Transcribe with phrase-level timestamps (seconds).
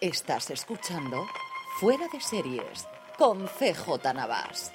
[0.00, 1.26] Estás escuchando
[1.80, 2.86] Fuera de Series
[3.18, 4.70] con CJ Navas.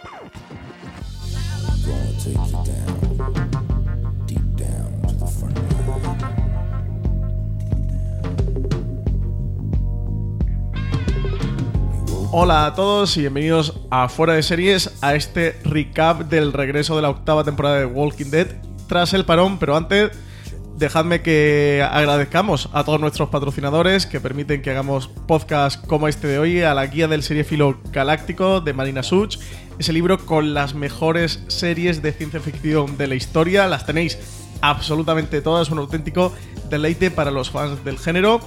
[12.34, 17.02] Hola a todos y bienvenidos a Fuera de Series, a este recap del regreso de
[17.02, 18.48] la octava temporada de Walking Dead
[18.90, 20.12] tras el parón, pero antes
[20.78, 26.40] dejadme que agradezcamos a todos nuestros patrocinadores que permiten que hagamos podcast como este de
[26.40, 29.38] hoy, a la guía del seriefilo galáctico de Marina Such,
[29.80, 35.42] ese libro con las mejores series de ciencia ficción de la historia, las tenéis absolutamente
[35.42, 36.32] todas, un auténtico
[36.70, 38.40] deleite para los fans del género.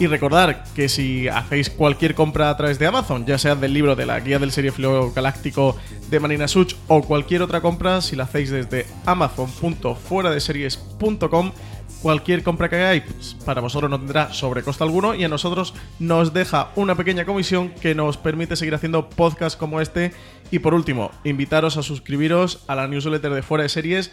[0.00, 3.94] Y recordar que si hacéis cualquier compra a través de Amazon, ya sea del libro
[3.94, 5.76] de la guía del seriefilo galáctico
[6.08, 11.52] de Marina Such o cualquier otra compra, si la hacéis desde amazon.fueradeseries.com,
[12.00, 16.32] cualquier compra que hagáis pues, para vosotros no tendrá sobrecosto alguno y a nosotros nos
[16.32, 20.12] deja una pequeña comisión que nos permite seguir haciendo podcasts como este.
[20.50, 24.10] Y por último, invitaros a suscribiros a la newsletter de Fuera de Series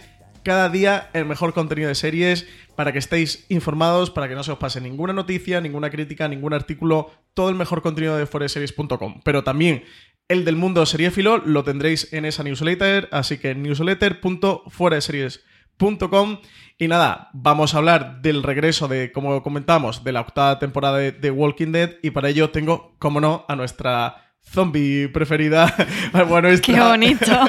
[0.48, 4.54] cada día el mejor contenido de series para que estéis informados, para que no se
[4.54, 9.20] os pase ninguna noticia, ninguna crítica, ningún artículo, todo el mejor contenido de foreseries.com.
[9.26, 9.84] Pero también
[10.30, 16.38] el del mundo seriéfilo lo tendréis en esa newsletter, así que newsletter.foreseries.com
[16.78, 21.12] y nada, vamos a hablar del regreso de, como comentamos, de la octava temporada de,
[21.12, 25.76] de Walking Dead y para ello tengo, como no, a nuestra zombie preferida.
[26.30, 27.26] bueno, Qué bonito.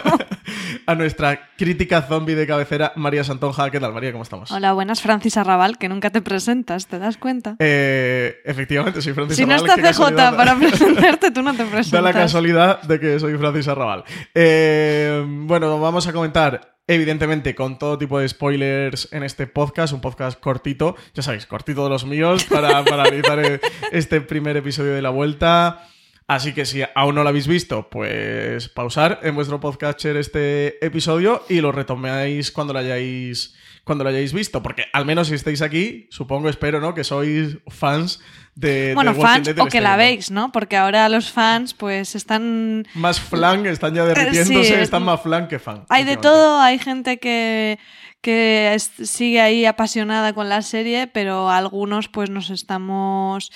[0.89, 3.71] a nuestra crítica zombie de cabecera, María Santonja.
[3.71, 4.11] ¿Qué tal, María?
[4.11, 4.51] ¿Cómo estamos?
[4.51, 7.57] Hola, buenas, Francis Arrabal, que nunca te presentas, ¿te das cuenta?
[7.59, 9.69] Eh, efectivamente, soy Francis si no Arrabal.
[9.69, 10.35] está CJ casualidad.
[10.35, 11.91] para presentarte, tú no te presentas.
[11.93, 14.05] Da la casualidad de que soy Francis Arrabal.
[14.35, 20.01] Eh, bueno, vamos a comentar, evidentemente, con todo tipo de spoilers en este podcast, un
[20.01, 23.61] podcast cortito, ya sabéis, cortito de los míos, para, para analizar
[23.93, 25.83] este primer episodio de la vuelta.
[26.29, 31.43] Así que si aún no lo habéis visto, pues pausar en vuestro podcatcher este episodio
[31.49, 35.63] y lo retoméis cuando lo hayáis cuando lo hayáis visto, porque al menos si estáis
[35.63, 36.93] aquí, supongo, espero, ¿no?
[36.93, 38.21] Que sois fans
[38.55, 40.53] de Bueno, de fans Dead o que estáis la veis, ¿no?
[40.53, 42.87] Porque ahora los fans, pues están.
[42.93, 44.75] Más flan, están ya derritiéndose, sí.
[44.75, 45.87] están más flan que fan.
[45.89, 47.79] Hay de todo, hay gente que,
[48.21, 53.51] que sigue ahí apasionada con la serie, pero algunos, pues nos estamos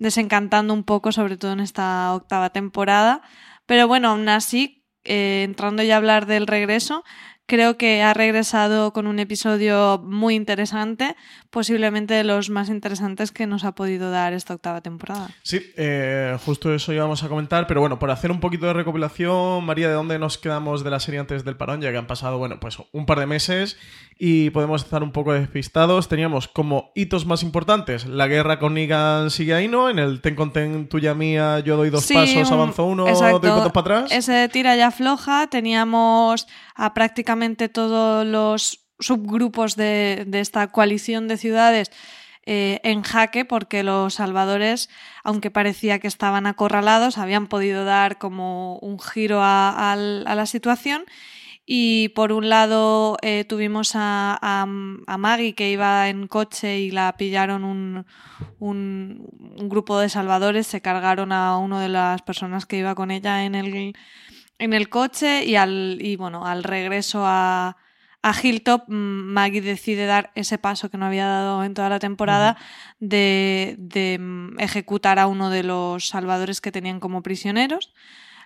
[0.00, 3.22] desencantando un poco, sobre todo en esta octava temporada.
[3.66, 7.04] Pero bueno, aún así, eh, entrando ya a hablar del regreso,
[7.50, 11.16] creo que ha regresado con un episodio muy interesante,
[11.50, 15.30] posiblemente de los más interesantes que nos ha podido dar esta octava temporada.
[15.42, 19.64] Sí, eh, justo eso íbamos a comentar, pero bueno, por hacer un poquito de recopilación,
[19.64, 21.80] María, ¿de dónde nos quedamos de la serie antes del parón?
[21.80, 23.76] Ya que han pasado, bueno, pues un par de meses
[24.16, 26.06] y podemos estar un poco despistados.
[26.06, 29.88] Teníamos como hitos más importantes la guerra con Negan sigue ahí, ¿no?
[29.88, 33.40] En el ten con ten, tuya mía, yo doy dos Sí, pasos, avanzo uno, exacto.
[33.40, 34.12] doy pasos para atrás.
[34.12, 41.36] Ese tira ya floja, teníamos a prácticamente todos los subgrupos de, de esta coalición de
[41.38, 41.90] ciudades
[42.46, 44.88] eh, en jaque porque los salvadores,
[45.24, 50.46] aunque parecía que estaban acorralados, habían podido dar como un giro a, al- a la
[50.46, 51.04] situación.
[51.72, 56.90] Y por un lado eh, tuvimos a, a- a Maggie que iba en coche y
[56.90, 58.06] la pillaron un,
[58.58, 63.10] un, un grupo de salvadores, se cargaron a una de las personas que iba con
[63.10, 63.92] ella en el,
[64.60, 67.76] en el coche y al, y bueno, al regreso a,
[68.22, 71.98] a Hilltop, mm, Maggie decide dar ese paso que no había dado en toda la
[71.98, 72.56] temporada
[73.00, 77.92] de, de, mm, ejecutar a uno de los salvadores que tenían como prisioneros.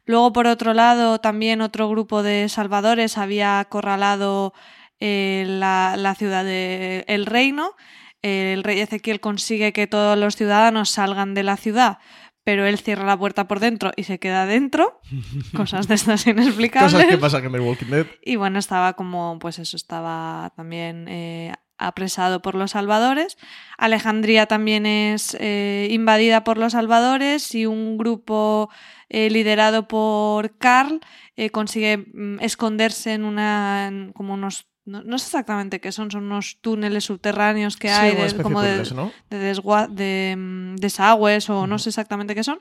[0.07, 4.55] Luego, por otro lado, también otro grupo de salvadores había acorralado
[5.01, 7.75] eh, la, la ciudad de El Reino.
[8.23, 11.99] El rey Ezequiel consigue que todos los ciudadanos salgan de la ciudad,
[12.45, 15.01] pero él cierra la puerta por dentro y se queda dentro.
[15.57, 16.93] Cosas de estas inexplicables.
[16.93, 18.07] Cosas que pasan en The Walking Dead.
[18.23, 23.37] Y bueno, estaba como, pues eso, estaba también eh, apresado por los salvadores.
[23.79, 28.71] Alejandría también es eh, invadida por los salvadores y un grupo
[29.09, 31.01] eh, liderado por Carl,
[31.37, 36.11] eh, consigue mm, esconderse en una en como unos no, no, sé exactamente qué son,
[36.11, 39.13] son unos túneles subterráneos que Sí, hay, de, como de de, túneles, ¿no?
[39.31, 42.59] de, desgua- de, mm, desagües o no sé exactamente qué son.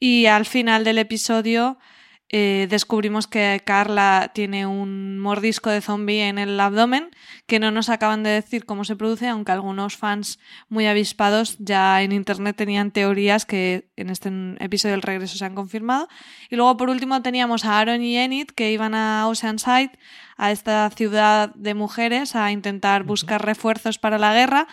[0.00, 1.78] Y al final del episodio
[2.34, 7.10] eh, descubrimos que Carla tiene un mordisco de zombie en el abdomen
[7.46, 10.38] que no nos acaban de decir cómo se produce, aunque algunos fans
[10.70, 14.30] muy avispados ya en internet tenían teorías que en este
[14.60, 16.08] episodio del regreso se han confirmado.
[16.48, 19.92] Y luego por último teníamos a Aaron y Enid que iban a Oceanside,
[20.38, 24.68] a esta ciudad de mujeres, a intentar buscar refuerzos para la guerra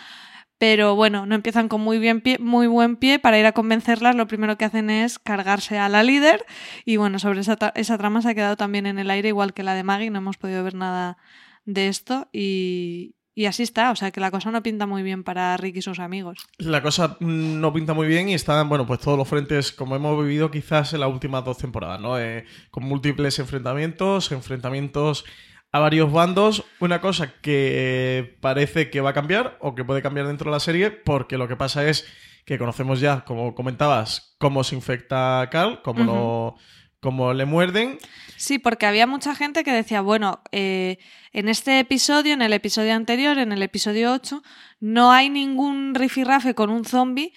[0.59, 3.17] pero bueno, no empiezan con muy, bien pie, muy buen pie.
[3.17, 6.45] Para ir a convencerlas, lo primero que hacen es cargarse a la líder.
[6.83, 9.63] Y bueno, sobre esa, esa trama se ha quedado también en el aire, igual que
[9.63, 10.09] la de Maggie.
[10.09, 11.17] No hemos podido ver nada
[11.63, 12.27] de esto.
[12.33, 13.91] Y, y así está.
[13.91, 16.45] O sea, que la cosa no pinta muy bien para Rick y sus amigos.
[16.57, 19.95] La cosa mm, no pinta muy bien y están, bueno, pues todos los frentes como
[19.95, 22.19] hemos vivido quizás en las últimas dos temporadas, ¿no?
[22.19, 25.23] Eh, con múltiples enfrentamientos, enfrentamientos
[25.71, 26.65] a varios bandos.
[26.79, 30.59] Una cosa que parece que va a cambiar o que puede cambiar dentro de la
[30.59, 32.05] serie, porque lo que pasa es
[32.45, 36.55] que conocemos ya, como comentabas, cómo se infecta Carl, cómo, lo,
[36.99, 37.99] cómo le muerden.
[38.37, 40.97] Sí, porque había mucha gente que decía, bueno, eh,
[41.31, 44.41] en este episodio, en el episodio anterior, en el episodio 8,
[44.79, 47.33] no hay ningún rifirrafe con un zombie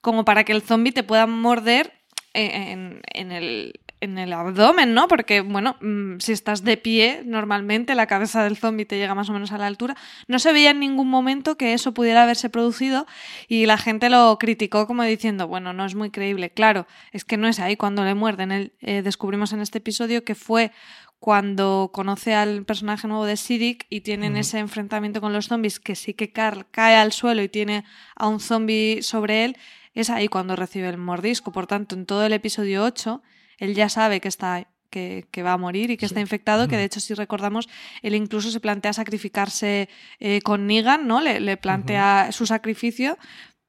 [0.00, 1.92] como para que el zombie te pueda morder
[2.32, 5.08] en, en el, en el abdomen, ¿no?
[5.08, 9.28] Porque, bueno, mm, si estás de pie, normalmente la cabeza del zombie te llega más
[9.30, 9.96] o menos a la altura.
[10.28, 13.06] No se veía en ningún momento que eso pudiera haberse producido
[13.48, 16.50] y la gente lo criticó como diciendo, bueno, no es muy creíble.
[16.50, 18.52] Claro, es que no es ahí cuando le muerden.
[18.52, 20.72] El, eh, descubrimos en este episodio que fue
[21.18, 25.96] cuando conoce al personaje nuevo de Siddiq y tienen ese enfrentamiento con los zombies, que
[25.96, 27.84] sí que Carl cae al suelo y tiene
[28.14, 29.56] a un zombie sobre él,
[29.94, 31.52] es ahí cuando recibe el mordisco.
[31.52, 33.22] Por tanto, en todo el episodio 8,
[33.58, 36.76] él ya sabe que está que, que va a morir y que está infectado, que
[36.76, 37.68] de hecho si recordamos,
[38.02, 39.88] él incluso se plantea sacrificarse
[40.20, 41.20] eh, con Negan, ¿no?
[41.20, 43.18] Le, le plantea su sacrificio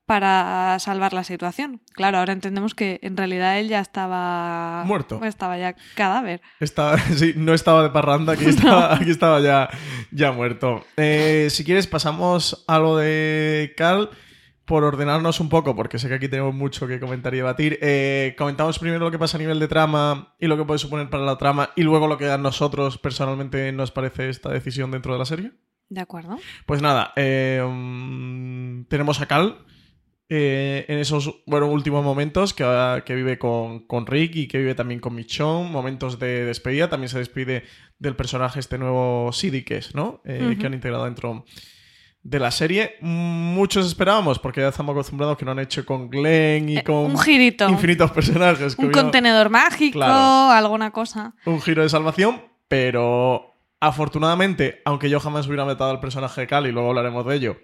[0.08, 1.82] para salvar la situación.
[1.92, 5.22] Claro, ahora entendemos que en realidad él ya estaba Muerto.
[5.24, 6.42] Estaba ya cadáver.
[6.62, 9.70] Estaba, sí, no estaba de parranda, aquí estaba, aquí estaba ya,
[10.12, 10.86] ya muerto.
[10.96, 14.10] Eh, si quieres, pasamos a lo de Carl
[14.68, 17.80] por ordenarnos un poco, porque sé que aquí tenemos mucho que comentar y debatir.
[17.82, 21.10] Eh, comentamos primero lo que pasa a nivel de trama y lo que puede suponer
[21.10, 25.14] para la trama, y luego lo que a nosotros personalmente nos parece esta decisión dentro
[25.14, 25.54] de la serie.
[25.88, 26.38] De acuerdo.
[26.66, 29.66] Pues nada, eh, mm, tenemos a Cal
[30.28, 34.76] eh, en esos bueno, últimos momentos que, que vive con, con Rick y que vive
[34.76, 36.90] también con Michonne, momentos de despedida.
[36.90, 37.64] También se despide
[38.00, 40.22] del personaje este nuevo Siddy que es, ¿no?
[40.26, 41.36] Que han integrado dentro de
[42.32, 42.96] la serie.
[43.02, 46.96] Muchos esperábamos, porque ya estamos acostumbrados que no han hecho con Glenn y Eh, con
[46.96, 47.68] un girito.
[47.70, 48.76] infinitos personajes.
[48.76, 50.52] que Un contenedor mágico, Claro.
[50.52, 51.34] alguna cosa.
[51.46, 56.68] un giro de salvación, pero afortunadamente, aunque yo jamás hubiera metado al personaje de Cal
[56.68, 57.58] y luego hablaremos de ello,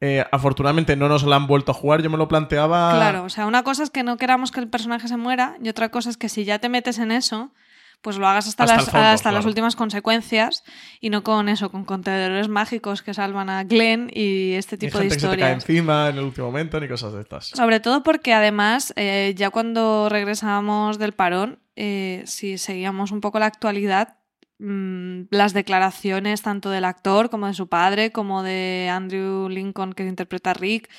[0.00, 2.02] eh, afortunadamente no nos la han vuelto a jugar.
[2.02, 2.92] Yo me lo planteaba.
[2.94, 5.68] Claro, o sea, una cosa es que no queramos que el personaje se muera y
[5.68, 7.52] otra cosa es que si ya te metes en eso,
[8.04, 10.62] pues lo hagas hasta, Hasta las, fondo, hasta las últimas consecuencias
[11.00, 14.98] y no con eso, con contenedores mágicos que salvan a Glenn y este Ni tipo
[14.98, 15.64] de gente que se te cae historias.
[15.64, 17.46] encima en el último momento, ni cosas de estas.
[17.46, 23.38] Sobre todo porque además, eh, ya cuando regresábamos del parón, eh, si seguíamos un poco
[23.38, 24.18] la actualidad,
[24.58, 30.06] mm, las declaraciones tanto del actor como de su padre, como de Andrew Lincoln que
[30.06, 30.90] interpreta a Rick,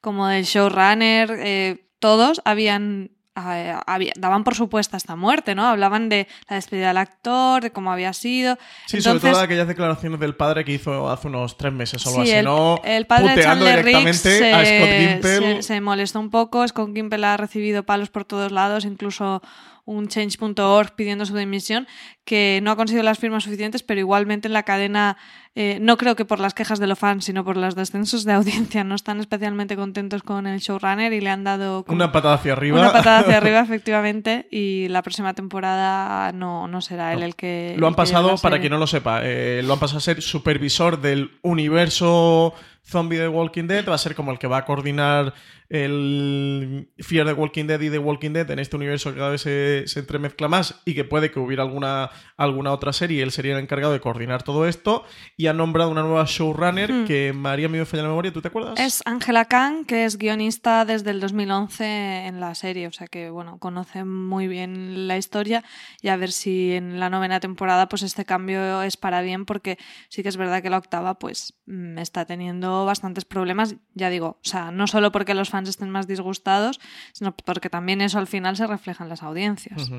[0.00, 5.66] como del showrunner, eh, todos habían eh, daban por supuesta esta muerte, ¿no?
[5.66, 8.56] Hablaban de la despedida del actor, de cómo había sido.
[8.86, 12.22] Sí, sobre todo aquellas declaraciones del padre que hizo hace unos tres meses o algo
[12.24, 12.80] Sí, así, el, ¿no?
[12.84, 15.22] el padre de Chandler Riggs directamente se, a Scott
[15.56, 16.66] se- se molestó un poco.
[16.66, 19.42] Scott Gimple ha recibido palos por todos lados, incluso
[19.88, 21.86] un change.org pidiendo su dimisión,
[22.26, 25.16] que no ha conseguido las firmas suficientes, pero igualmente en la cadena,
[25.54, 28.32] eh, no creo que por las quejas de los fans, sino por los descensos de
[28.34, 32.34] audiencia, no están especialmente contentos con el showrunner y le han dado como Una patada
[32.34, 32.78] hacia arriba.
[32.78, 37.24] una patada hacia arriba, efectivamente, y la próxima temporada no, no será él No.
[37.26, 37.74] el que...
[37.78, 40.20] Lo han que pasado, para quien no lo sepa, eh, lo han pasado a ser
[40.20, 42.52] supervisor del universo
[42.84, 43.88] zombie de Walking Dead.
[43.88, 45.34] Va a ser como el que va a coordinar
[45.68, 49.42] el Fear de Walking Dead y de Walking Dead en este universo que cada vez
[49.42, 53.22] se, se entremezcla más y que puede que hubiera alguna, alguna otra serie.
[53.22, 55.04] Él sería el encargado de coordinar todo esto
[55.36, 57.04] y ha nombrado una nueva showrunner Hmm.
[57.06, 58.32] que María me falla la memoria.
[58.32, 58.78] ¿Tú te acuerdas?
[58.78, 63.30] Es Angela Kang, que es guionista desde el 2011 en la serie, o sea que
[63.30, 65.64] bueno, conoce muy bien la historia
[66.00, 69.78] y a ver si en la novena temporada pues este cambio es para bien porque
[70.08, 74.38] sí que es verdad que la octava pues mm, está teniendo bastantes problemas, ya digo,
[74.42, 76.80] o sea, no solo porque los fans fans estén más disgustados,
[77.12, 79.90] sino porque también eso al final se refleja en las audiencias.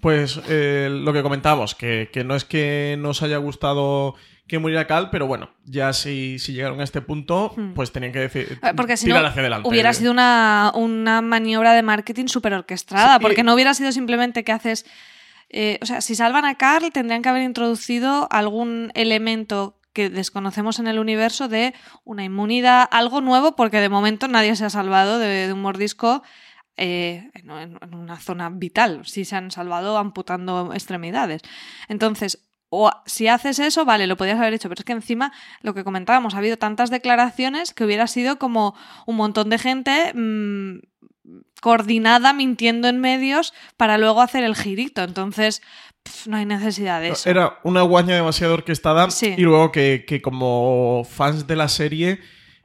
[0.00, 4.16] Pues eh, lo que comentamos, que, que, no es que nos haya gustado
[4.46, 7.72] que muriera Cal, pero bueno, ya si, si llegaron a este punto, hmm.
[7.72, 9.68] pues tenían que decir eh, porque si hacia adelante.
[9.68, 14.52] Hubiera sido una, una maniobra de marketing súper orquestada, porque no hubiera sido simplemente que
[14.52, 14.84] haces.
[15.48, 20.78] Eh, o sea, si salvan a Carl, tendrían que haber introducido algún elemento que desconocemos
[20.78, 21.72] en el universo de
[22.04, 26.22] una inmunidad, algo nuevo, porque de momento nadie se ha salvado de, un mordisco
[26.76, 27.50] eh, en,
[27.94, 29.06] una zona vital.
[29.06, 31.42] Sí se han salvado amputando extremidades.
[31.88, 35.32] Entonces, o si haces eso, vale, lo podías haber hecho, pero es que encima,
[35.62, 38.74] lo que comentábamos, ha habido tantas declaraciones que hubiera sido como
[39.06, 40.80] un montón de gente mm,
[41.64, 45.02] coordinada mintiendo en medios para luego hacer el girito.
[45.02, 45.62] Entonces,
[46.26, 47.30] no hay necesidad de eso.
[47.30, 52.20] Era una guaña demasiado orquestada y luego que, que como fans de la serie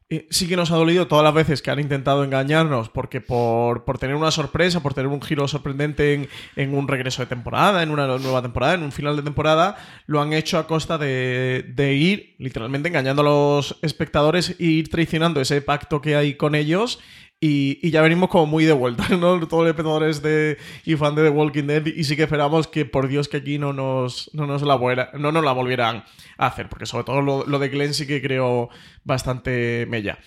[0.10, 3.86] eh, sí que nos ha dolido todas las veces que han intentado engañarnos, porque por,
[4.00, 6.28] tener una sorpresa, por tener un giro sorprendente
[6.58, 9.78] en, un regreso de temporada, en una nueva temporada, en un final de temporada,
[10.08, 14.90] lo han hecho a costa de, de ir literalmente engañando a los espectadores e ir
[14.90, 17.00] traicionando ese pacto que hay con ellos
[17.42, 19.40] y, ya venimos como muy de vuelta, ¿no?
[19.48, 21.86] Todos los espectadores de, y fan de The Walking Dead.
[21.86, 24.78] Y sí que esperamos que, por Dios, que aquí no nos, no nos, la,
[25.14, 26.04] no nos la volvieran
[26.38, 26.68] a hacer.
[26.68, 28.70] Porque sobre todo lo, lo de Glenn sí que creo
[29.06, 30.20] bastante mella.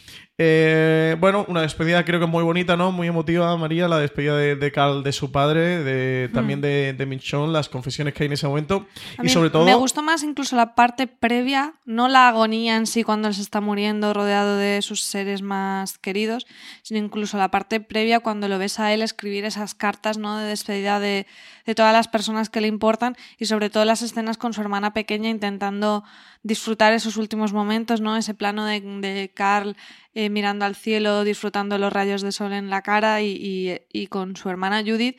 [0.44, 2.90] Eh, bueno, una despedida creo que muy bonita, ¿no?
[2.90, 6.62] Muy emotiva, María, la despedida de, Carl de su padre, de, también hmm.
[6.62, 8.87] de, de las confesiones que hay en ese momento.
[9.22, 9.64] y sobre todo.
[9.64, 13.42] Me gustó más incluso la parte previa, no la agonía en sí cuando él se
[13.42, 16.49] está muriendo rodeado de sus seres más queridos,
[16.82, 20.38] sino incluso la parte previa cuando lo ves a él escribir esas cartas, ¿no?
[20.38, 21.26] De despedida de,
[21.66, 24.92] de todas las personas que le importan y sobre todo las escenas con su hermana
[24.92, 26.04] pequeña intentando
[26.42, 28.16] disfrutar esos últimos momentos, ¿no?
[28.16, 29.76] Ese plano de, de Carl
[30.14, 34.50] eh, mirando al cielo, disfrutando los rayos de sol en la cara y, con su
[34.50, 35.16] hermana Judith,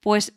[0.00, 0.34] pues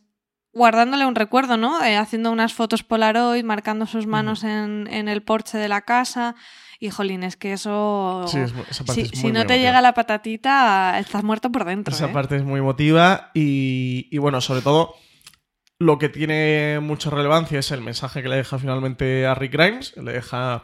[0.52, 1.84] guardándole un recuerdo, ¿no?
[1.84, 6.36] Eh, haciendo unas fotos Polaroid, marcando sus manos en, el porche de la casa.
[6.80, 8.26] Y jolín, es que eso.
[8.28, 11.94] si, no te llega la patatita, estás muerto por dentro.
[11.94, 12.14] Esa ¿eh?
[12.14, 14.96] parte es muy emotiva y, y, bueno, sobre todo
[15.80, 19.96] lo que tiene mucha relevancia es el mensaje que le deja finalmente a Rick Grimes,
[19.96, 20.56] le deja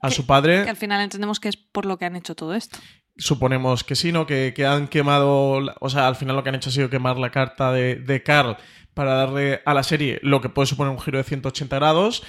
[0.00, 0.64] a su padre.
[0.64, 2.78] Que al final entendemos que es por lo que han hecho todo esto.
[3.18, 4.26] Suponemos que sí, ¿no?
[4.26, 7.30] Que, han quemado, o sea, al final lo que han hecho ha sido quemar la
[7.30, 8.56] carta de, de Carl
[8.94, 12.22] para darle a la serie lo que puede suponer un giro de 180 grados.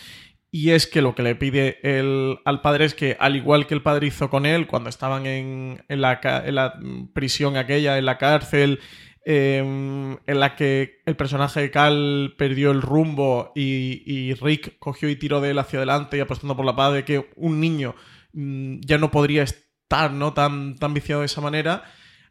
[0.52, 3.74] Y es que lo que le pide el, al padre es que, al igual que
[3.74, 6.78] el padre hizo con él cuando estaban en, en, la, en la
[7.14, 8.80] prisión aquella, en la cárcel,
[9.26, 15.16] Em, en la que el personaje de Cal perdió el rumbo y, Rick cogió y
[15.16, 17.96] tiró de él hacia adelante y apostando por la paz de que un niño
[18.34, 20.34] mm, ya no podría estar ¿no?
[20.34, 21.84] Tan, tan viciado de esa manera.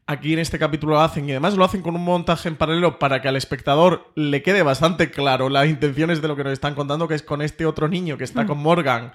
[0.07, 2.99] Aquí en este capítulo lo hacen y además lo hacen con un montaje en paralelo
[2.99, 6.75] para que al espectador le quede bastante claro las intenciones de lo que nos están
[6.75, 8.47] contando, que es con este otro niño que está mm.
[8.49, 9.15] con Morgan,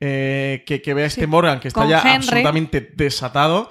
[0.00, 3.70] eh, que, que, ve a este Morgan que está ya absolutamente desatado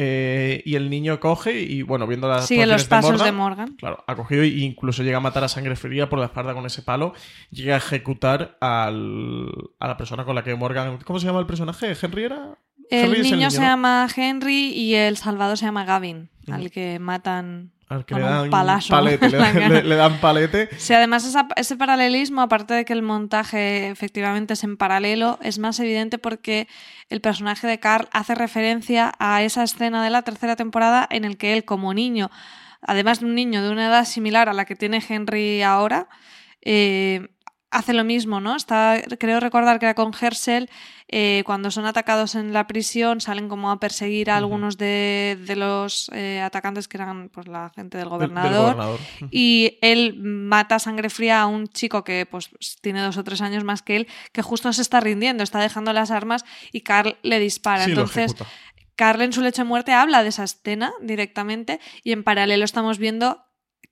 [0.00, 4.04] eh, y el niño coge y, bueno, viendo las Sigue los pasos de Morgan, Claro,
[4.06, 6.82] ha cogido e incluso llega a matar a sangre fría por la espalda con ese
[6.82, 7.14] palo.
[7.50, 9.50] Llega a ejecutar al,
[9.80, 10.98] a la persona con la que Morgan.
[11.04, 11.96] ¿Cómo se llama el personaje?
[12.00, 12.56] ¿Henry era?
[12.90, 18.04] El, niño, se llama Henry y el salvador se llama Gavin, al que matan al
[18.04, 20.68] que le dan palete, le, dan palete.
[20.76, 25.80] Sí, además ese paralelismo, aparte de que el montaje efectivamente es en paralelo, es más
[25.80, 26.68] evidente porque
[27.08, 31.36] el personaje de Carl hace referencia a esa escena de la tercera temporada en el
[31.36, 32.30] que él, como niño,
[32.82, 36.08] además de un niño de una edad similar a la que tiene Henry ahora,
[36.62, 37.28] eh,
[37.70, 38.56] hace lo mismo, ¿no?
[38.56, 40.70] Está, creo recordar que era con Herschel,
[41.08, 46.10] eh, cuando son atacados en la prisión, salen como a perseguir a algunos de, los
[46.14, 48.98] eh, atacantes que eran pues la gente del gobernador,
[49.30, 53.40] y él mata a sangre fría a un chico que pues tiene dos o tres
[53.40, 57.16] años más que él, que justo se está rindiendo, está dejando las armas y Carl
[57.22, 57.84] le dispara.
[57.84, 58.34] Entonces,
[58.96, 62.98] Carl en su leche de muerte habla de esa escena directamente y en paralelo estamos
[62.98, 63.47] viendo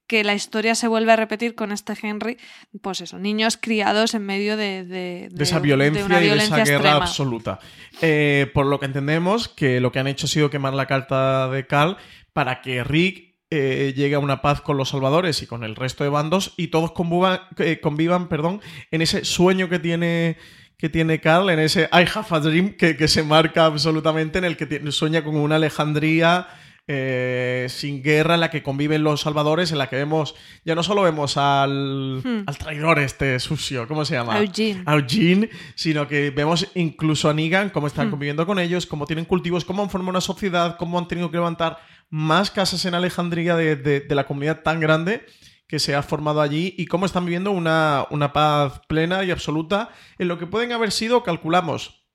[0.06, 2.38] que la historia se vuelve a repetir con este Henry,
[2.80, 7.58] pues eso, niños criados en medio de, de, esa violencia, y de esa guerra absoluta.
[8.02, 11.48] Eh, por lo que entendemos, que lo que han hecho ha sido quemar la carta
[11.48, 11.96] de Cal
[12.32, 16.04] para que Rick eh, llegue a una paz con los salvadores y con el resto
[16.04, 18.60] de bandos y todos convivan, eh, convivan perdón,
[18.90, 20.36] en ese sueño que tiene
[20.78, 24.44] que tiene Carl, en ese I have a dream que, que se marca absolutamente, en
[24.44, 26.48] el que sueña con una Alejandría
[26.88, 30.82] eh, sin guerra, en la que conviven los salvadores, en la que vemos, ya no
[30.82, 32.42] solo vemos al, Hmm.
[32.46, 34.38] al traidor este sucio, ¿cómo se llama?
[34.38, 34.84] Eugene.
[34.86, 38.10] Eugene, sino que vemos incluso a Negan, cómo están Hmm.
[38.10, 41.36] conviviendo con ellos, cómo tienen cultivos, cómo han formado una sociedad, cómo han tenido que
[41.38, 41.78] levantar
[42.08, 45.26] más casas en Alejandría de, de- de la comunidad tan grande
[45.66, 49.88] que se ha formado allí y cómo están viviendo una, una paz plena y absoluta
[50.16, 52.05] en lo que pueden haber sido, calculamos,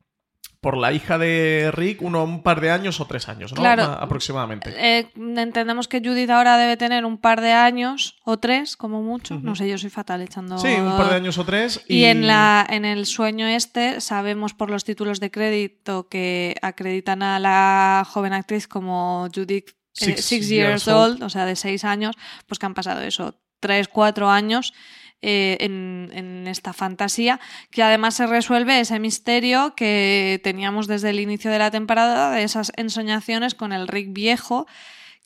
[0.61, 3.59] por la hija de Rick, uno, un par de años o tres años, ¿no?
[3.59, 3.83] Claro.
[3.83, 4.71] Aproximadamente.
[4.77, 9.39] Eh, entendemos que Judith ahora debe tener un par de años o tres, como mucho.
[9.39, 10.59] No sé, yo soy fatal echando.
[10.59, 11.83] Sí, un par de años o tres.
[11.87, 17.23] Y, en, la, en el sueño este sabemos por los títulos de crédito que acreditan
[17.23, 21.13] a la joven actriz como Judith eh, Six six, years years, old.
[21.13, 22.15] old, o sea, de seis años,
[22.47, 24.73] pues que han pasado eso, tres, cuatro años
[25.21, 31.49] eh, en, esta fantasía, que además se resuelve ese misterio que teníamos desde el inicio
[31.49, 34.67] de la temporada, de esas ensoñaciones con el Rick viejo,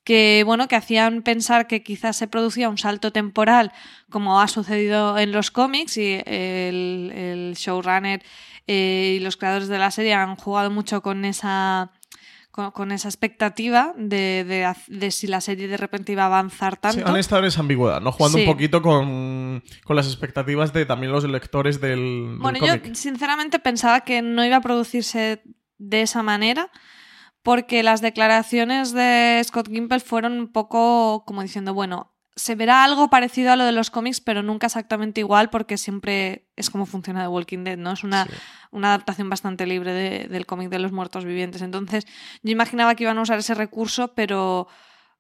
[0.04, 3.72] que bueno, que hacían pensar que quizás se producía un salto temporal,
[4.10, 8.22] como ha sucedido en los cómics, y el, el showrunner
[8.68, 11.92] eh, y los creadores de la serie han jugado mucho con esa
[12.56, 16.80] con, con esa expectativa de, de si la serie de repente iba a avanzar Sí,
[16.82, 17.06] tanto.
[17.10, 18.14] han estado en esa ambigüedad, ¿no?
[18.14, 18.46] Jugando Sí.
[18.46, 22.86] un poquito con, con las expectativas de también los lectores del, del Bueno, cómic.
[22.88, 25.44] yo sinceramente pensaba que no iba a producirse
[25.78, 26.72] de esa manera,
[27.44, 33.10] porque las declaraciones de Scott Gimple fueron un poco como diciendo, bueno, se verá algo
[33.10, 37.22] parecido a lo de los cómics, pero nunca exactamente igual, porque siempre es como funciona
[37.22, 37.94] The Walking Dead, ¿no?
[37.94, 38.32] Es una, Sí.
[38.72, 41.62] una adaptación bastante libre de- del cómic de los muertos vivientes.
[41.62, 42.06] Entonces,
[42.44, 44.68] yo imaginaba que iban a usar ese recurso, pero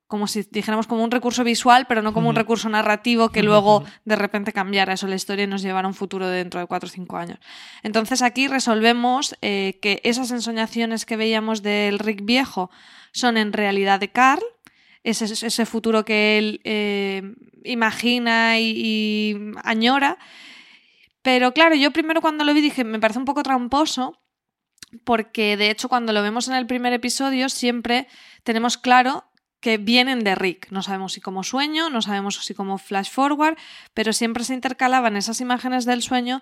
[0.07, 3.83] como si dijéramos como un recurso visual, pero no como un recurso narrativo que luego
[4.03, 6.67] de repente cambiara eso la historia y nos llevara a un futuro de dentro de
[6.67, 7.39] cuatro o cinco años.
[7.81, 12.69] Entonces aquí resolvemos eh, que esas ensoñaciones que veíamos del Rick viejo
[13.13, 14.43] son en realidad de Carl,
[15.05, 17.21] ese, ese futuro que él eh,
[17.63, 20.17] imagina y, y añora.
[21.21, 24.19] Pero claro, yo primero cuando lo vi dije, me parece un poco tramposo,
[25.03, 28.07] porque de hecho cuando lo vemos en el primer episodio siempre
[28.43, 29.25] tenemos claro
[29.65, 30.67] que vienen de Rick.
[30.69, 33.57] No sabemos si como sueño, no sabemos si como flash forward,
[33.95, 36.39] pero siempre se intercalaban esas imágenes del sueño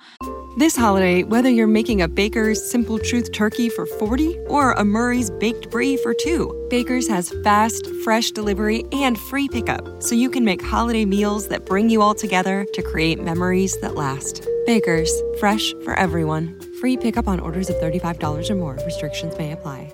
[0.60, 5.32] This holiday, whether you're making a Baker's Simple Truth turkey for 40 or a Murray's
[5.40, 10.44] Baked Brie for 2, Baker's has fast, fresh delivery and free pickup, so you can
[10.44, 14.46] make holiday meals that bring you all together to create memories that last.
[14.66, 16.60] Baker's, fresh for everyone.
[16.82, 18.78] Free pickup on orders of $35 or more.
[18.86, 19.94] Restrictions may apply.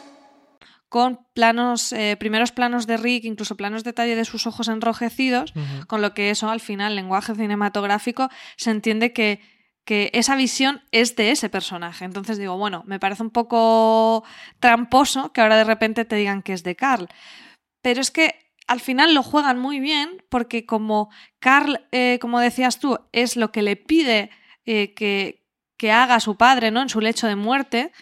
[0.91, 5.53] Con planos, eh, primeros planos de Rick, incluso planos detalle de sus ojos enrojecidos,
[5.87, 8.27] con lo que eso al final, lenguaje cinematográfico,
[8.57, 9.39] se entiende que,
[9.85, 12.03] que esa visión es de ese personaje.
[12.03, 14.25] Entonces digo, bueno, me parece un poco
[14.59, 17.07] tramposo que ahora de repente te digan que es de Carl.
[17.81, 22.79] Pero es que al final lo juegan muy bien porque como Carl, eh, como decías
[22.79, 24.29] tú, es lo que le pide
[24.65, 26.81] eh, que, que haga su padre ¿no?
[26.81, 27.93] en su lecho de muerte,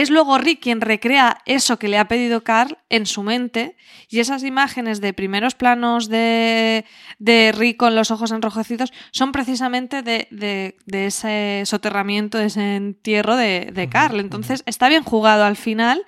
[0.00, 3.76] es luego Rick quien recrea eso que le ha pedido Carl en su mente
[4.08, 6.84] y esas imágenes de primeros planos de,
[7.18, 12.76] de Rick con los ojos enrojecidos son precisamente de, de- de ese soterramiento, de ese
[12.76, 14.20] entierro de, de Carl.
[14.20, 16.04] Entonces está bien jugado al final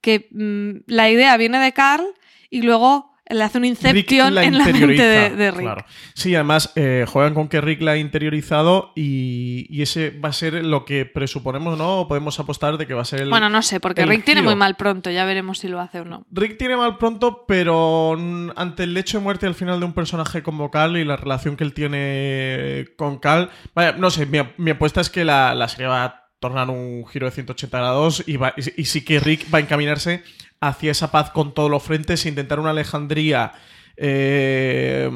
[0.00, 2.04] que mm, la idea viene de Carl
[2.50, 5.60] y luego le hace un inception la en la mente de, Rick.
[5.62, 5.84] claro.
[6.12, 10.32] Sí, además eh, juegan con que Rick la ha interiorizado y, y ese va a
[10.32, 12.00] ser lo que presuponemos, ¿no?
[12.00, 13.30] O podemos apostar de que va a ser el.
[13.30, 16.04] Bueno, no sé, porque Rick tiene muy mal pronto, ya veremos si lo hace o
[16.04, 16.26] no.
[16.30, 18.12] Rick tiene mal pronto, pero
[18.56, 21.56] ante el hecho de muerte al final de un personaje como Cal y la relación
[21.56, 25.68] que él tiene con Cal, vaya, no sé, mi, mi apuesta es que la, la
[25.68, 29.18] serie va a tornar un giro de 180 grados y, va- y, y sí que
[29.18, 30.22] Rick va a encaminarse
[30.68, 33.52] hacia esa paz con todos los frentes intentar una Alejandría
[33.96, 35.08] eh,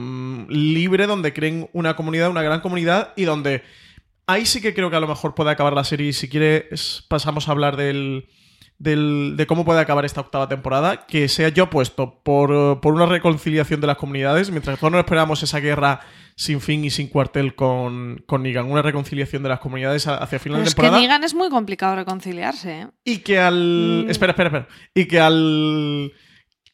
[0.49, 3.63] libre donde creen una comunidad, una gran comunidad y donde
[4.27, 6.13] ahí sí que creo que a lo mejor puede acabar la serie.
[6.13, 8.29] Si quieres pasamos a hablar del
[8.79, 13.07] del- de cómo puede acabar esta octava temporada, que sea yo puesto por, por una
[13.07, 15.99] reconciliación de las comunidades, mientras todos no esperamos esa guerra
[16.39, 20.59] sin fin y sin cuartel con, con Negan, una reconciliación de las comunidades hacia final
[20.59, 21.03] Pero de es que temporada.
[21.03, 22.83] Negan es muy complicado reconciliarse.
[22.83, 22.89] ¿eh?
[23.03, 24.05] Y que al.
[24.07, 24.11] Mm.
[24.11, 24.69] Espera, espera, espera.
[24.95, 26.13] Y que al.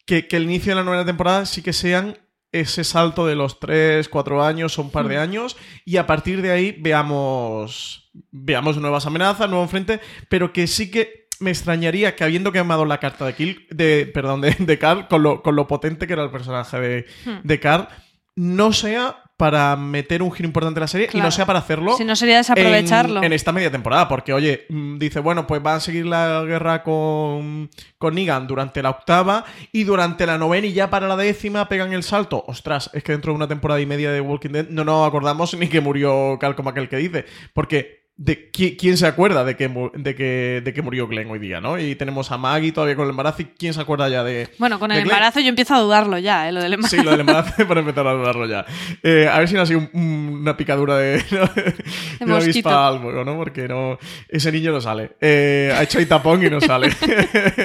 [0.04, 2.18] Que, que el inicio de la novena temporada sí que sean
[2.52, 5.56] ese salto de los 3, 4 años o un par de años.
[5.86, 8.10] Y a partir de ahí veamos.
[8.30, 9.98] Veamos nuevas amenazas, nuevo enfrente.
[10.28, 13.66] Pero que sí que me extrañaría que habiendo quemado la carta de Kill.
[13.70, 17.06] De, perdón, de, de Carl, con lo, con lo potente que era el personaje de,
[17.24, 17.38] Hmm.
[17.42, 17.88] de Carl,
[18.36, 21.96] no sea para meter un giro importante en la serie y no sea para hacerlo
[21.96, 23.18] Si no sería desaprovecharlo.
[23.18, 26.44] en, en esta media temporada, porque oye, mm, dice, bueno, pues va a seguir la
[26.46, 27.68] guerra con,
[27.98, 31.92] con Negan durante la octava y durante la novena y ya para la décima pegan
[31.92, 32.44] el salto.
[32.46, 35.54] Ostras, es que dentro de una temporada y media de Walking Dead no nos acordamos
[35.54, 39.56] ni que murió Cal como aquel que dice, porque de qui- quién se acuerda de
[39.56, 41.80] que, de que de que murió Glenn hoy día, ¿no?
[41.80, 44.78] Y tenemos a Maggie todavía con el embarazo y quién se acuerda ya de Bueno,
[44.78, 46.52] con el embarazo yo empiezo a dudarlo ya, ¿eh?
[46.52, 46.96] lo del embarazo.
[46.96, 48.64] Sí, lo del embarazo para empezar a dudarlo ya.
[49.02, 51.74] Eh, a ver si no ha sido un- una picadura de, de,
[52.20, 52.68] una mosquito.
[52.68, 53.36] avispa al moco, ¿no?
[53.36, 53.98] Porque no,
[54.28, 55.10] ese niño no sale.
[55.20, 56.90] Eh, ha hecho ahí tapón y no sale.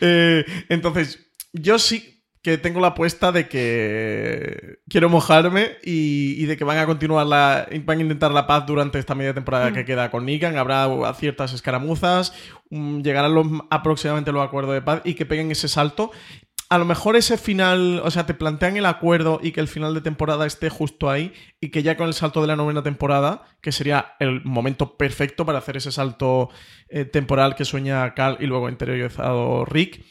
[0.00, 2.15] Eh, entonces, yo sí
[2.46, 7.26] que tengo la apuesta de que quiero mojarme y, y de que van a continuar
[7.26, 7.66] la.
[7.84, 10.56] van a intentar la paz durante esta media temporada que queda con Negan.
[10.56, 12.34] Habrá ciertas escaramuzas,
[12.70, 16.12] mm, llegarán los, aproximadamente los acuerdos de paz y que peguen ese salto.
[16.68, 19.92] A lo mejor ese final, o sea, te plantean el acuerdo y que el final
[19.92, 23.42] de temporada esté justo ahí y que ya con el salto de la novena temporada,
[23.60, 26.50] que sería el momento perfecto para hacer ese salto
[26.88, 30.04] eh, temporal que sueña Cal y luego interiorizado Rick,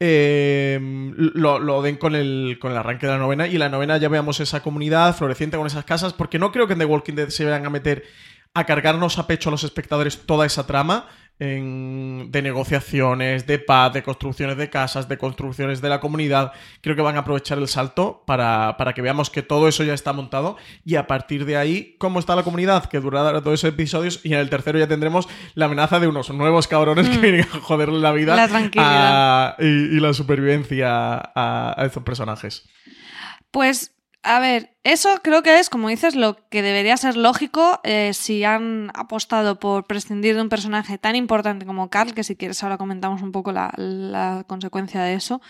[0.00, 0.78] eh,
[1.16, 3.46] lo, den con el, con el arranque de la novena.
[3.46, 6.74] Y la novena ya veamos esa comunidad floreciente con esas casas, porque no creo que
[6.74, 8.04] en The Walking Dead se vayan a meter
[8.54, 13.92] a cargarnos a pecho a los espectadores toda esa trama en- de negociaciones, de paz,
[13.92, 16.52] de construcciones de casas, de construcciones de la comunidad.
[16.80, 19.94] Creo que van a aprovechar el salto para, para que veamos que todo eso ya
[19.94, 22.86] está montado y a partir de ahí, ¿cómo está la comunidad?
[22.86, 26.30] Que durará todos esos episodios y en el tercero ya tendremos la amenaza de unos
[26.30, 28.36] nuevos cabrones que vienen a joderle la vida Mm.
[28.36, 29.46] La tranquilidad.
[29.48, 29.64] a- y,
[29.96, 32.68] y la supervivencia a, a estos personajes.
[33.50, 33.95] Pues,
[34.26, 38.42] a ver, eso creo que es, como dices, lo que debería ser lógico eh, si
[38.42, 42.76] han apostado por prescindir de un personaje tan importante como Carl, que si quieres ahora
[42.76, 45.40] comentamos un poco la, la consecuencia de eso.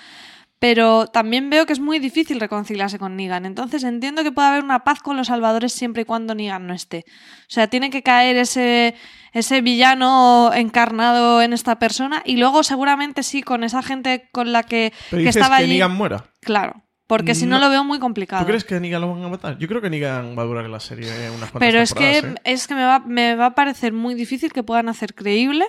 [0.58, 3.44] Pero también veo que es muy difícil reconciliarse con Negan.
[3.44, 6.72] Entonces entiendo que puede haber una paz con los salvadores siempre y cuando Negan no
[6.74, 7.04] esté.
[7.08, 8.94] O sea, tiene que caer ese,
[9.32, 14.62] ese villano encarnado en esta persona y luego seguramente sí con esa gente con la
[14.62, 15.72] que, Pero que dices estaba que allí.
[15.74, 16.24] Negan muera.
[16.40, 17.64] Claro, porque si no, No.
[17.66, 18.42] lo veo muy complicado.
[18.42, 19.58] ¿Tú crees que a Negan lo van a matar?
[19.58, 22.18] Yo creo que Negan va a durar en la serie unas cuantas Pero es que,
[22.18, 22.34] ¿eh?
[22.44, 25.66] es que me, va, me va a parecer muy difícil que puedan hacer creíble,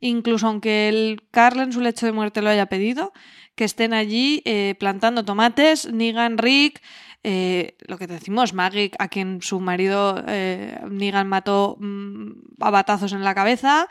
[0.00, 3.12] incluso aunque el Carl en su lecho de muerte lo haya pedido,
[3.54, 6.80] que estén allí eh, plantando tomates, Negan, Rick,
[7.22, 13.12] eh, lo que decimos, Maggie, a quien su marido eh, Negan mató mm, a batazos
[13.12, 13.86] en la cabeza.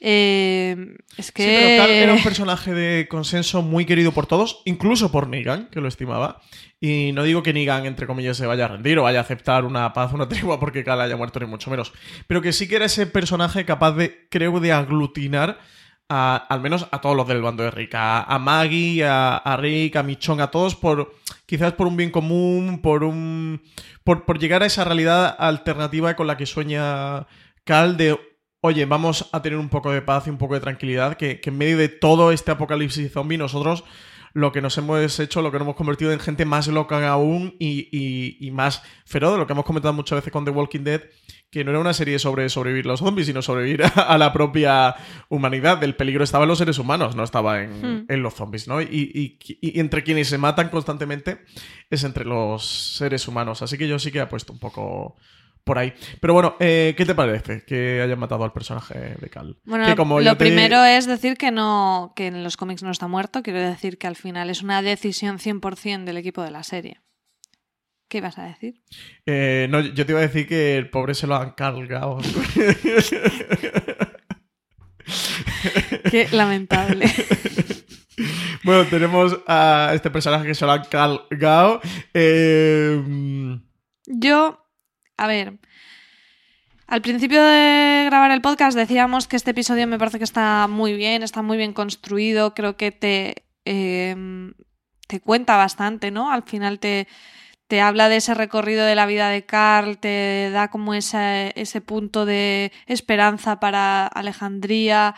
[0.00, 1.42] Eh, es que...
[1.42, 5.68] Sí, pero Carl era un personaje de consenso muy querido por todos, incluso por Negan,
[5.70, 6.40] que lo estimaba.
[6.80, 9.64] Y no digo que Negan, entre comillas, se vaya a rendir o vaya a aceptar
[9.64, 11.92] una paz, una tregua porque Carl haya muerto, ni mucho menos.
[12.26, 15.58] Pero que sí que era ese personaje capaz de, creo, de aglutinar
[16.08, 17.94] a- al menos a todos los del bando de Rick.
[17.94, 21.14] A, a Maggie, a, a Rick, a Michonne, a todos por...
[21.44, 23.60] Quizás por un bien común, por un...
[24.02, 27.26] Por, por llegar a esa realidad alternativa con la que sueña
[27.64, 28.18] Cal de
[28.62, 31.50] oye, vamos a tener un poco de paz y un poco de tranquilidad, que, que
[31.50, 33.84] en medio de todo este apocalipsis zombie nosotros
[34.32, 37.56] lo que nos hemos hecho, lo que nos hemos convertido en gente más loca aún
[37.58, 41.02] y, y- y más feroz, lo que hemos comentado muchas veces con The Walking Dead,
[41.50, 44.94] que no era una serie sobre sobrevivir los zombies, sino sobrevivir a, a la propia
[45.30, 45.82] humanidad.
[45.82, 48.04] El peligro estaba en los seres humanos, no estaba en, Hmm.
[48.08, 48.80] en los zombies, ¿no?
[48.80, 51.40] Y, y- y entre quienes se matan constantemente
[51.90, 52.64] es entre los
[52.96, 53.62] seres humanos.
[53.62, 55.16] Así que yo sí que he puesto un poco
[55.64, 55.92] por ahí.
[56.20, 59.56] Pero bueno, eh, ¿qué te parece que hayan matado al personaje de Cal?
[59.64, 62.90] Bueno, Que como lo te- primero es decir que no que en los cómics no
[62.90, 66.62] está muerto, quiero decir que al final es una decisión 100% del equipo de la
[66.62, 67.00] serie.
[68.08, 68.82] ¿Qué ibas a decir?
[69.24, 72.18] Eh, no, yo te iba a decir que el pobre se lo han cargado.
[76.10, 77.06] Qué lamentable.
[78.64, 81.80] bueno, tenemos a este personaje que se lo han cargado.
[82.14, 83.00] Eh,
[84.06, 84.59] Yo,
[85.20, 85.58] a ver,
[86.86, 90.94] al principio de grabar el podcast decíamos que este episodio me parece que está muy
[90.94, 94.16] bien, está muy bien construido, creo que te, eh,
[95.06, 96.32] te cuenta bastante, ¿no?
[96.32, 97.06] Al final te,
[97.66, 101.82] te habla de ese recorrido de la vida de Carl, te da como ese, ese
[101.82, 105.14] punto de esperanza para Alejandría,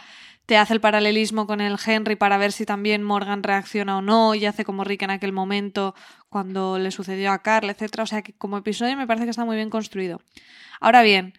[0.47, 4.35] te hace el paralelismo con el Henry para ver si también Morgan reacciona o no,
[4.35, 5.95] y hace como Rick en aquel momento
[6.29, 8.01] cuando le sucedió a Carl, etc.
[8.01, 10.21] O sea que como episodio me parece que está muy bien construido.
[10.81, 11.35] Ahora bien,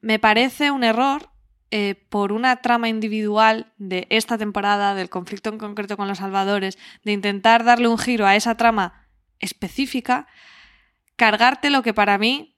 [0.00, 1.30] me parece un error
[1.70, 6.76] eh, por una trama individual de esta temporada, del conflicto en concreto con los salvadores,
[7.04, 9.06] de intentar darle un giro a esa trama
[9.38, 10.26] específica,
[11.16, 12.56] cargarte lo que para mí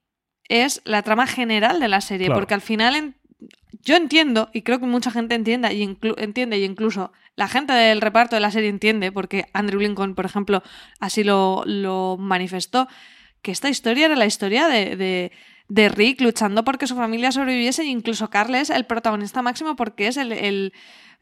[0.49, 2.41] es la trama general de la serie, Claro.
[2.41, 3.17] porque al final en-
[3.83, 8.01] yo entiendo, y creo que mucha gente entienda y entiende, y incluso la gente del
[8.01, 10.63] reparto de la serie entiende, porque Andrew Lincoln, por ejemplo,
[11.01, 12.89] así lo, lo manifestó,
[13.43, 15.33] que esta historia era la historia de, de-
[15.69, 20.07] de Rick luchando porque su familia sobreviviese, e incluso Carl es el protagonista máximo porque
[20.09, 20.73] es el, el-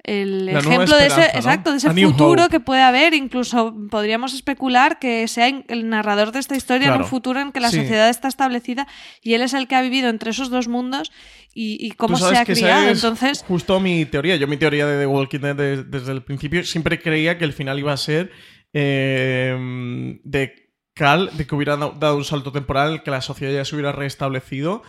[0.05, 3.15] el La ejemplo de ese, exacto, de ese futuro que puede haber.
[3.15, 7.61] Incluso podríamos especular que sea el narrador de esta historia en un futuro en que
[7.61, 7.77] la Sí.
[7.79, 8.87] sociedad está establecida
[9.23, 11.13] y él es el que ha vivido entre esos dos mundos
[11.55, 12.89] y, y cómo se ha criado.
[12.89, 14.37] es Entonces, Justo mi teoría.
[14.37, 17.53] Yo, mi teoría de The Walking Dead des- desde el principio, siempre creía que el
[17.53, 18.31] final iba a ser
[18.73, 23.65] eh, de Cal, de que hubiera da- dado un salto temporal, que la sociedad ya
[23.65, 24.83] se hubiera restablecido.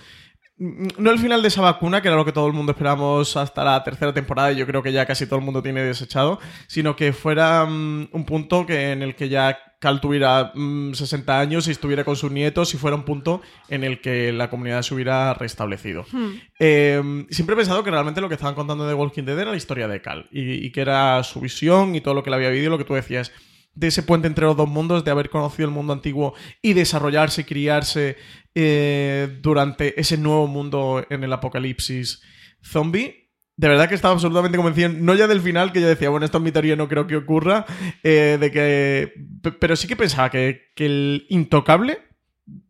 [0.62, 3.64] No el final de esa vacuna, que era lo que todo el mundo esperamos hasta
[3.64, 6.96] la tercera temporada, y yo creo que ya casi todo el mundo tiene desechado, sino
[6.96, 11.68] que fuera mm, un punto que, en el que ya Cal tuviera mm, 60 años
[11.68, 14.94] y estuviera con sus nietos y fuera un punto en el que la comunidad se
[14.94, 16.06] hubiera restablecido.
[16.12, 19.50] hmm, Eh, siempre he pensado que realmente lo que estaban contando de Walking Dead era
[19.50, 22.36] la historia de Cal y, y que era su visión y todo lo que le
[22.36, 23.32] había vivido, lo que tú decías,
[23.74, 27.42] de ese puente entre los dos mundos, de haber conocido el mundo antiguo y desarrollarse
[27.42, 28.18] y criarse
[28.54, 32.22] eh, durante ese nuevo mundo en el apocalipsis
[32.62, 33.30] zombie.
[33.58, 36.38] De verdad que estaba absolutamente convencido, no ya del final, que yo decía, bueno, esto
[36.40, 37.66] en mi teoría no creo que ocurra,
[38.04, 39.14] eh, de que...
[39.44, 42.00] pe- Pero sí que pensaba que, que el intocable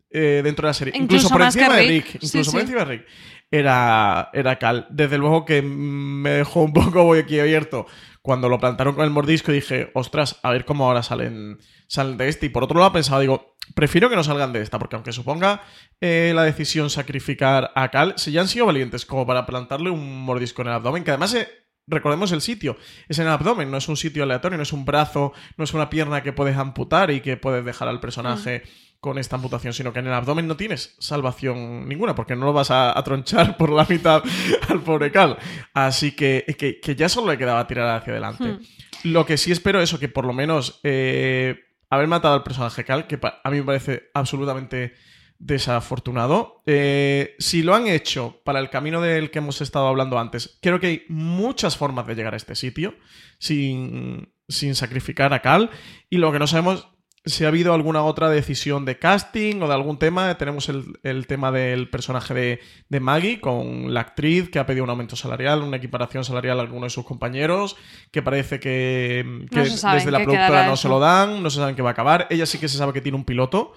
[0.09, 1.89] eh, dentro de la serie, incluso, Incluso por encima de Rick.
[2.05, 2.65] Rick, Sí, incluso por sí.
[2.65, 3.05] encima de Rick,
[3.49, 4.87] era, era Cal.
[4.89, 7.85] Desde luego que me dejó un poco boquiabierto
[8.21, 12.27] cuando lo plantaron con el mordisco dije, ostras, a ver cómo ahora salen, salen de
[12.29, 12.47] este.
[12.47, 15.63] Y por otro lado pensaba, digo, prefiero que no salgan de esta, porque aunque suponga
[15.99, 20.23] eh, la decisión sacrificar a Cal, si ya han sido valientes como para plantarle un
[20.23, 21.33] mordisco en el abdomen, que además...
[21.33, 22.77] eh, Recordemos el sitio,
[23.09, 25.73] es en el abdomen, no es un sitio aleatorio, no es un brazo, no es
[25.73, 28.63] una pierna que puedes amputar y que puedes dejar al personaje
[29.01, 32.53] con esta amputación, sino que en el abdomen no tienes salvación ninguna, porque no lo
[32.53, 34.23] vas a, a tronchar por la mitad
[34.69, 35.37] al pobre Cal.
[35.73, 38.43] Así que, que, que ya solo le quedaba tirar hacia adelante.
[38.43, 38.59] Hmm.
[39.05, 43.07] Lo que sí espero eso, que por lo menos eh, haber matado al personaje Cal,
[43.07, 44.93] que a mí me parece absolutamente
[45.41, 46.61] desafortunado.
[46.65, 50.79] Eh, si lo han hecho para el camino del que hemos estado hablando antes, creo
[50.79, 52.95] que hay muchas formas de llegar a este sitio
[53.39, 55.71] sin, sin sacrificar a Cal.
[56.09, 56.87] Y lo que no sabemos
[57.23, 60.35] si ha habido alguna otra decisión de casting o de algún tema.
[60.37, 64.83] Tenemos el, el tema del personaje de, de Maggie con la actriz que ha pedido
[64.83, 67.77] un aumento salarial, una equiparación salarial a alguno de sus compañeros,
[68.11, 71.71] que parece que, que No desde la productora no se lo dan, no se sabe
[71.71, 72.25] en qué va a acabar.
[72.31, 73.73] Ella sí que se sabe que tiene un piloto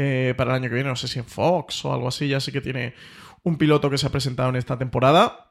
[0.00, 2.38] eh, para el año que viene, no sé si en Fox o algo así, ya
[2.38, 2.94] sí que tiene
[3.42, 5.44] un piloto que se ha presentado en esta temporada.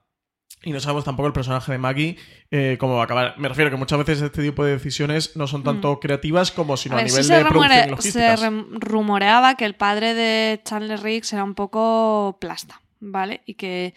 [0.64, 2.18] Y no sabemos tampoco el personaje de Maggie
[2.50, 3.36] eh, cómo va a acabar.
[3.38, 6.96] Me refiero que muchas veces este tipo de decisiones no son tanto creativas como sino
[6.96, 6.98] Mm.
[6.98, 10.62] a a, ver, nivel sí de se, producción rumore- se rumoreaba que el padre de
[10.64, 13.42] Chandler Riggs era un poco plasta, ¿vale?
[13.46, 13.94] Y que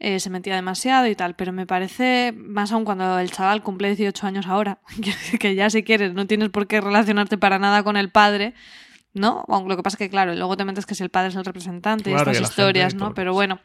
[0.00, 3.88] eh, se metía demasiado y tal, pero me parece, más aún cuando el chaval cumple
[3.94, 4.78] 18 años ahora,
[5.30, 8.54] que, que ya si quieres no tienes por qué relacionarte para nada con el padre,
[9.12, 9.44] ¿no?
[9.48, 11.36] Aunque lo que pasa es que, claro, luego te metes que si el padre es
[11.36, 13.08] el representante Claro, y estas historias, ¿no?
[13.08, 13.60] lo Pero bueno,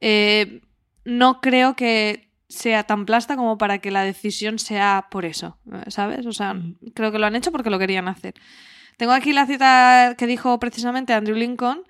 [0.00, 0.60] eh,
[1.04, 6.26] no creo que sea tan plasta como para que la decisión sea por eso, ¿sabes?
[6.26, 6.56] O sea,
[6.94, 8.34] creo que lo han hecho porque lo querían hacer.
[8.96, 11.84] Tengo aquí la cita que dijo precisamente Andrew Lincoln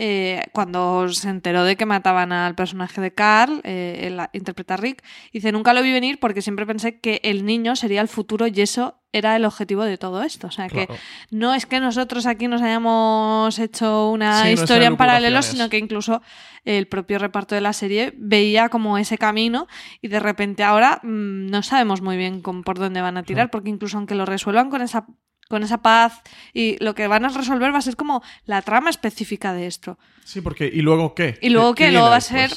[0.00, 4.76] eh, cuando se enteró de que mataban al personaje de Carl, eh, él interpreta a
[4.76, 5.02] Rick.
[5.32, 8.60] Dice, nunca lo vi venir porque siempre pensé que el niño sería el futuro y
[8.60, 10.46] eso era el objetivo de todo esto.
[10.46, 10.88] O sea, que
[11.32, 15.78] no es que nosotros aquí nos hayamos hecho una Sí, historia en paralelo, sino que
[15.78, 16.22] incluso
[16.64, 19.66] el propio reparto de la serie veía como ese camino
[20.00, 23.50] y de repente ahora mm, no sabemos muy bien con, por dónde van a tirar,
[23.50, 25.06] porque incluso aunque lo resuelvan con esa
[25.48, 26.20] con esa paz
[26.52, 29.98] y lo que van a resolver va a ser como la trama específica de esto.
[30.24, 31.38] Sí, porque ¿y luego qué?
[31.40, 32.50] Y luego ¿Qué- que qué luego va a ser?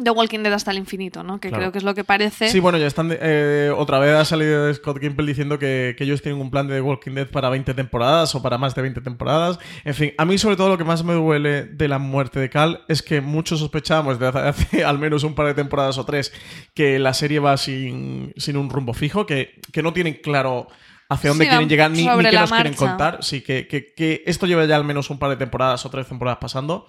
[0.00, 1.40] The Walking Dead hasta el infinito, ¿no?
[1.40, 1.60] Que Claro.
[1.62, 2.48] creo que es lo que parece.
[2.50, 3.10] Sí, bueno, ya están.
[3.20, 6.74] eh, otra vez ha salido Scott Gimple diciendo que, que ellos tienen un plan de
[6.76, 9.58] The Walking Dead para 20 temporadas o para más de 20 temporadas.
[9.84, 12.48] En fin, a mí, sobre todo, lo que más me duele de la muerte de
[12.48, 16.04] Cal es que muchos sospechábamos desde hace, hace al menos un par de temporadas o
[16.04, 16.32] tres
[16.74, 20.68] que la serie va sin, sin un rumbo fijo, que, que no tienen claro
[21.08, 23.18] hacia dónde Sí, quieren llegar ni, qué nos quieren contar.
[23.22, 26.06] Sí, que, que, que esto lleva ya al menos un par de temporadas o tres
[26.06, 26.86] temporadas pasando.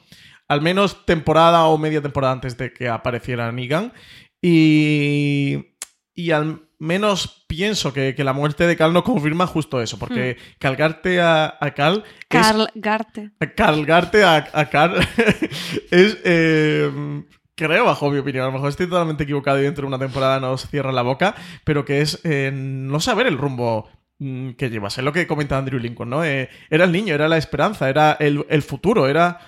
[0.47, 3.93] Al menos temporada o media temporada antes de que apareciera Negan.
[4.41, 5.75] Y,
[6.15, 10.37] y al menos pienso que, que la muerte de Cal no confirma justo eso, porque
[10.59, 13.31] calgarte a, a Cal es- Carl Garte.
[13.55, 14.95] Cargarte a, a Carl
[15.91, 17.23] es, eh,
[17.55, 20.39] creo, bajo mi opinión, a lo mejor estoy totalmente equivocado y dentro de una temporada
[20.39, 24.97] nos cierra la boca, pero que es eh, no saber el rumbo mm, que llevas.
[24.97, 26.23] Es lo que comenta Andrew Lincoln, ¿no?
[26.25, 29.39] Eh, era el niño, era la esperanza, era el, el futuro, era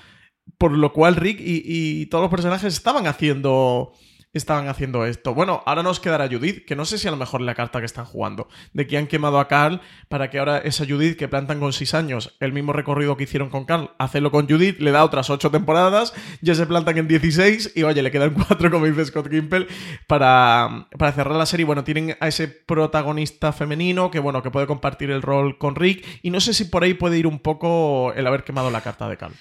[0.58, 3.94] por lo cual Rick y, y todos los personajes estaban haciendo
[4.34, 5.34] estaban haciendo esto.
[5.34, 7.86] Bueno, ahora nos quedará Judith, que no sé si a lo mejor la carta que
[7.86, 11.60] están jugando, de que han quemado a Carl para que ahora esa Judith que plantan
[11.60, 15.04] con 6 años, el mismo recorrido que hicieron con Carl, hacerlo con Judith, le da
[15.04, 19.06] otras 8 temporadas, ya se plantan en 16 y oye, le quedan 4, como dice
[19.06, 19.68] Scott Gimple,
[20.08, 21.66] para, para cerrar la serie.
[21.66, 26.06] Bueno, tienen a ese protagonista femenino que, bueno, que puede compartir el rol con Rick
[26.22, 29.10] y no sé si por ahí puede ir un poco el haber quemado la carta
[29.10, 29.34] de Carl.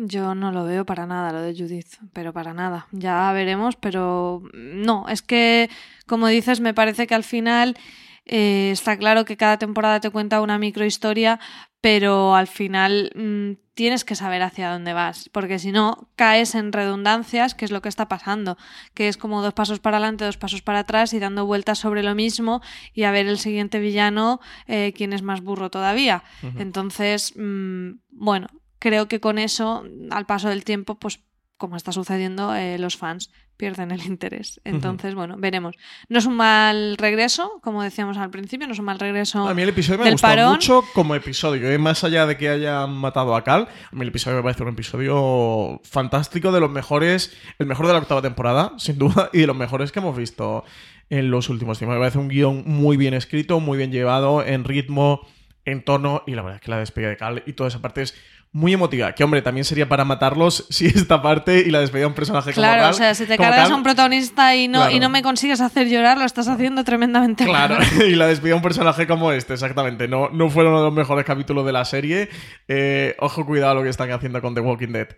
[0.00, 2.86] Yo no lo veo para nada, lo de Judith, pero para nada.
[2.92, 5.68] Ya veremos, pero no, es que,
[6.06, 7.76] como dices, me parece que al final
[8.24, 11.40] eh, está claro que cada temporada te cuenta una microhistoria,
[11.80, 16.72] pero al final mm, tienes que saber hacia dónde vas, porque si no, caes en
[16.72, 18.56] redundancias, que es lo que está pasando,
[18.94, 22.04] que es como dos pasos para adelante, dos pasos para atrás y dando vueltas sobre
[22.04, 22.62] lo mismo
[22.94, 26.22] y a ver el siguiente villano eh, quién es más burro todavía.
[26.56, 28.46] Entonces, mm, bueno,
[28.78, 31.20] creo que con eso, al paso del tiempo, pues
[31.56, 34.60] como está sucediendo, eh, los fans pierden el interés.
[34.64, 35.74] Entonces, bueno, veremos.
[36.08, 39.52] No es un mal regreso, como decíamos al principio, no es un mal regreso A
[39.52, 40.52] mí el episodio me parón.
[40.52, 41.76] mucho como episodio, ¿eh?
[41.76, 44.70] más allá de que hayan matado a Cal, a mí el episodio me parece un
[44.70, 49.48] episodio fantástico, de los mejores, el mejor de la octava temporada, sin duda, y de
[49.48, 50.64] los mejores que hemos visto
[51.10, 51.96] en los últimos tiempos.
[51.96, 55.26] Me parece un guion muy bien escrito, muy bien llevado, en ritmo,
[55.64, 58.02] en tono, y la verdad es que la despedida de Cal y toda esa parte
[58.02, 58.14] es
[58.52, 59.12] muy emotiva.
[59.12, 62.52] Que hombre, también sería para matarlos si esta parte y la despedida de un personaje
[62.52, 64.94] como Claro, o sea, si te cargas a un protagonista y no, Claro.
[64.96, 67.86] y no me consigues hacer llorar, lo estás haciendo tremendamente Claro, mal.
[68.08, 70.08] y la despedida de un personaje como este, exactamente.
[70.08, 72.28] No, no fueron uno de los mejores capítulos de la serie.
[72.68, 75.08] Eh, ojo, cuidado lo que están haciendo con The Walking Dead.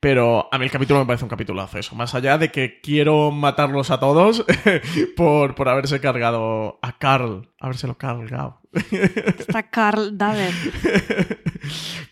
[0.00, 1.94] Pero a mí el capítulo me parece un capitulazo eso.
[1.94, 4.44] Más allá de que quiero matarlos a todos
[5.16, 7.50] por, por haberse cargado a Carl.
[7.60, 8.60] Habérselo cargado.
[9.38, 10.54] Está Carl David.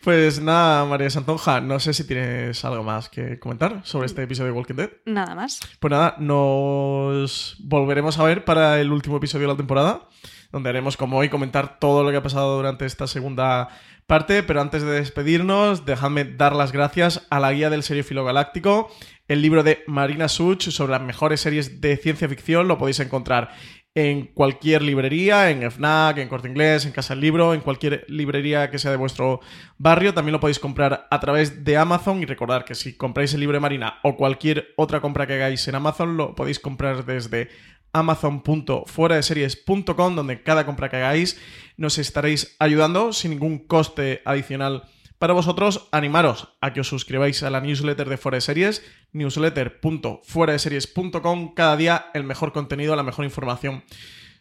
[0.09, 4.53] Pues nada, María Santonja, no sé si tienes algo más que comentar sobre este episodio
[4.53, 4.91] de Walking Dead.
[5.05, 5.61] Nada más.
[5.81, 10.09] Pues nada, nos volveremos a ver para el último episodio de la temporada,
[10.51, 13.69] donde haremos como hoy comentar todo lo que ha pasado durante esta segunda
[14.07, 18.91] parte, pero antes de despedirnos, dejadme dar las gracias a la guía del seriófilo galáctico,
[19.27, 23.51] el libro de Marina Such sobre las mejores series de ciencia ficción, lo podéis encontrar
[23.99, 28.71] en cualquier librería, en FNAC, en Corte Inglés, en Casa del Libro, en cualquier librería
[28.71, 29.41] que sea de vuestro
[29.77, 30.15] barrio.
[30.15, 33.61] También lo podéis comprar a través de Amazon y recordar que si compráis el libro
[33.61, 37.49] Marina o cualquier otra compra que hagáis en Amazon, lo podéis comprar desde
[37.93, 41.37] amazon.fueradeseries.com, donde cada compra que hagáis
[41.77, 44.85] nos estaréis ayudando sin ningún coste adicional
[45.19, 51.55] para vosotros, animaros a que os suscribáis a la newsletter de Fuera de Series, newsletter.fueradeseries.com,
[51.55, 53.85] cada día el mejor contenido, la mejor información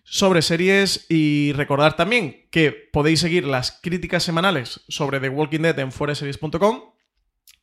[0.04, 1.06] sobre series.
[1.10, 6.97] Y recordar también que podéis seguir las críticas semanales sobre The Walking Dead en fueradeseries.com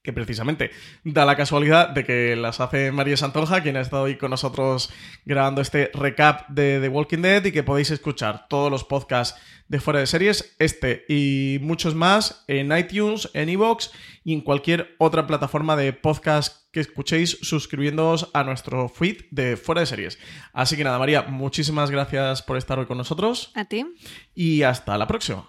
[0.05, 0.70] que precisamente
[1.03, 4.92] da la casualidad de que las hace María Santonja, quien ha estado hoy con nosotros
[5.25, 9.81] grabando este recap de The Walking Dead y que podéis escuchar todos los podcasts de
[9.81, 13.90] fuera de series, este y muchos más en iTunes, en iVoox
[14.25, 19.81] y en cualquier otra plataforma de podcast que escuchéis suscribiéndoos a nuestro feed de fuera
[19.81, 20.18] de series.
[20.53, 23.87] Así que nada, María, muchísimas gracias por estar hoy con nosotros ¿A ti?
[24.35, 25.49] y hasta la próxima.